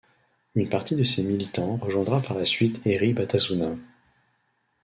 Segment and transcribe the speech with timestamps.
[0.55, 3.75] Une partie de ces militants rejoindra par la suite Herri Batasuna.